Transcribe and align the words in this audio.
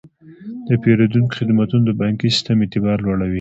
د 0.67 0.69
پیرودونکو 0.83 1.37
خدمتونه 1.39 1.83
د 1.85 1.91
بانکي 2.01 2.27
سیستم 2.35 2.57
اعتبار 2.63 2.97
لوړوي. 3.05 3.29